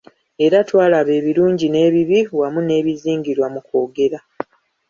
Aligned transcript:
Era 0.45 0.57
twalaba 0.69 1.11
ebirungi 1.19 1.65
n'ebibi 1.69 2.19
wamu 2.39 2.59
n'ebizingirwa 2.63 3.47
mu 3.53 3.59
kwogera. 3.65 4.19